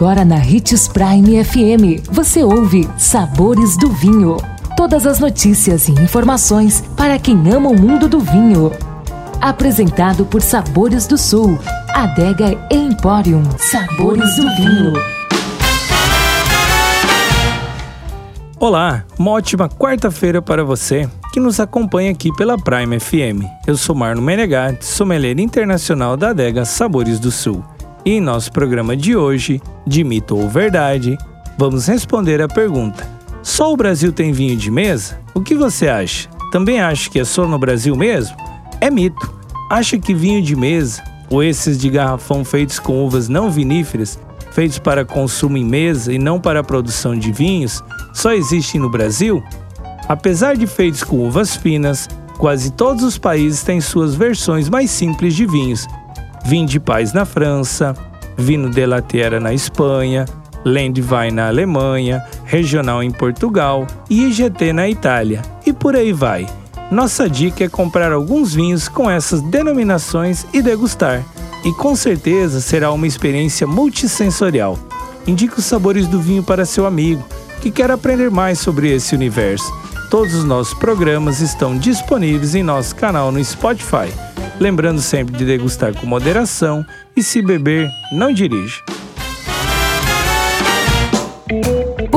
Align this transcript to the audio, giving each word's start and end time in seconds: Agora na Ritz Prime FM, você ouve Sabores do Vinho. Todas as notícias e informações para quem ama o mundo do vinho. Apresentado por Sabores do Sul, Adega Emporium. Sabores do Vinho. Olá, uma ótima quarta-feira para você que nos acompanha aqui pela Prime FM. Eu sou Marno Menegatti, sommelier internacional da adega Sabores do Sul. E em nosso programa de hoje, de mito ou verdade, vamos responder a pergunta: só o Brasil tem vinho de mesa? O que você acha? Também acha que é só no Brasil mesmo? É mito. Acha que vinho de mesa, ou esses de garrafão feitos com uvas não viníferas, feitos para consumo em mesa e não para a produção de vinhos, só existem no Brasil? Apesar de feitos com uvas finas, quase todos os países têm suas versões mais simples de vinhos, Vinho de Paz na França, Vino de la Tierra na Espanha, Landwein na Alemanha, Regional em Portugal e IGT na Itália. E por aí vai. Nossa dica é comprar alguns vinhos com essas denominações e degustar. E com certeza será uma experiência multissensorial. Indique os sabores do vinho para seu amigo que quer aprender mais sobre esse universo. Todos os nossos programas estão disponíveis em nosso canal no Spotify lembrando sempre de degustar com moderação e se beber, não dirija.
Agora 0.00 0.24
na 0.24 0.36
Ritz 0.36 0.88
Prime 0.88 1.44
FM, 1.44 2.08
você 2.10 2.42
ouve 2.42 2.88
Sabores 2.96 3.76
do 3.76 3.90
Vinho. 3.90 4.38
Todas 4.74 5.06
as 5.06 5.20
notícias 5.20 5.88
e 5.88 5.92
informações 5.92 6.82
para 6.96 7.18
quem 7.18 7.36
ama 7.52 7.68
o 7.68 7.78
mundo 7.78 8.08
do 8.08 8.18
vinho. 8.18 8.72
Apresentado 9.42 10.24
por 10.24 10.40
Sabores 10.40 11.06
do 11.06 11.18
Sul, 11.18 11.58
Adega 11.90 12.58
Emporium. 12.70 13.42
Sabores 13.58 14.36
do 14.36 14.56
Vinho. 14.56 14.94
Olá, 18.58 19.04
uma 19.18 19.32
ótima 19.32 19.68
quarta-feira 19.68 20.40
para 20.40 20.64
você 20.64 21.06
que 21.30 21.38
nos 21.38 21.60
acompanha 21.60 22.10
aqui 22.10 22.34
pela 22.36 22.56
Prime 22.56 22.98
FM. 22.98 23.44
Eu 23.66 23.76
sou 23.76 23.94
Marno 23.94 24.22
Menegatti, 24.22 24.82
sommelier 24.82 25.38
internacional 25.38 26.16
da 26.16 26.30
adega 26.30 26.64
Sabores 26.64 27.20
do 27.20 27.30
Sul. 27.30 27.62
E 28.10 28.14
em 28.14 28.20
nosso 28.20 28.50
programa 28.50 28.96
de 28.96 29.14
hoje, 29.14 29.62
de 29.86 30.02
mito 30.02 30.36
ou 30.36 30.48
verdade, 30.48 31.16
vamos 31.56 31.86
responder 31.86 32.42
a 32.42 32.48
pergunta: 32.48 33.08
só 33.40 33.72
o 33.72 33.76
Brasil 33.76 34.12
tem 34.12 34.32
vinho 34.32 34.56
de 34.56 34.68
mesa? 34.68 35.20
O 35.32 35.40
que 35.40 35.54
você 35.54 35.86
acha? 35.86 36.28
Também 36.50 36.80
acha 36.80 37.08
que 37.08 37.20
é 37.20 37.24
só 37.24 37.46
no 37.46 37.56
Brasil 37.56 37.94
mesmo? 37.94 38.36
É 38.80 38.90
mito. 38.90 39.32
Acha 39.70 39.96
que 39.96 40.12
vinho 40.12 40.42
de 40.42 40.56
mesa, 40.56 41.00
ou 41.30 41.40
esses 41.40 41.78
de 41.78 41.88
garrafão 41.88 42.44
feitos 42.44 42.80
com 42.80 43.06
uvas 43.06 43.28
não 43.28 43.48
viníferas, 43.48 44.18
feitos 44.50 44.80
para 44.80 45.04
consumo 45.04 45.56
em 45.56 45.64
mesa 45.64 46.12
e 46.12 46.18
não 46.18 46.40
para 46.40 46.58
a 46.58 46.64
produção 46.64 47.16
de 47.16 47.30
vinhos, 47.30 47.80
só 48.12 48.32
existem 48.32 48.80
no 48.80 48.90
Brasil? 48.90 49.40
Apesar 50.08 50.56
de 50.56 50.66
feitos 50.66 51.04
com 51.04 51.28
uvas 51.28 51.54
finas, 51.54 52.08
quase 52.38 52.72
todos 52.72 53.04
os 53.04 53.16
países 53.16 53.62
têm 53.62 53.80
suas 53.80 54.16
versões 54.16 54.68
mais 54.68 54.90
simples 54.90 55.36
de 55.36 55.46
vinhos, 55.46 55.86
Vinho 56.44 56.66
de 56.66 56.80
Paz 56.80 57.12
na 57.12 57.24
França, 57.24 57.94
Vino 58.36 58.70
de 58.70 58.86
la 58.86 59.02
Tierra 59.02 59.38
na 59.38 59.52
Espanha, 59.52 60.24
Landwein 60.64 61.30
na 61.32 61.48
Alemanha, 61.48 62.24
Regional 62.44 63.02
em 63.02 63.10
Portugal 63.10 63.86
e 64.08 64.26
IGT 64.26 64.72
na 64.72 64.88
Itália. 64.88 65.42
E 65.64 65.72
por 65.72 65.94
aí 65.94 66.12
vai. 66.12 66.46
Nossa 66.90 67.28
dica 67.28 67.64
é 67.64 67.68
comprar 67.68 68.12
alguns 68.12 68.54
vinhos 68.54 68.88
com 68.88 69.10
essas 69.10 69.40
denominações 69.42 70.46
e 70.52 70.60
degustar. 70.60 71.22
E 71.64 71.72
com 71.74 71.94
certeza 71.94 72.60
será 72.60 72.90
uma 72.90 73.06
experiência 73.06 73.66
multissensorial. 73.66 74.78
Indique 75.26 75.58
os 75.58 75.66
sabores 75.66 76.08
do 76.08 76.20
vinho 76.20 76.42
para 76.42 76.64
seu 76.64 76.86
amigo 76.86 77.22
que 77.60 77.70
quer 77.70 77.90
aprender 77.90 78.30
mais 78.30 78.58
sobre 78.58 78.90
esse 78.90 79.14
universo. 79.14 79.70
Todos 80.10 80.34
os 80.34 80.44
nossos 80.44 80.74
programas 80.74 81.40
estão 81.40 81.76
disponíveis 81.76 82.54
em 82.54 82.62
nosso 82.62 82.96
canal 82.96 83.30
no 83.30 83.44
Spotify 83.44 84.10
lembrando 84.60 85.00
sempre 85.00 85.36
de 85.36 85.44
degustar 85.44 85.94
com 85.98 86.06
moderação 86.06 86.84
e 87.16 87.22
se 87.22 87.40
beber, 87.40 87.90
não 88.12 88.32
dirija. 88.32 88.80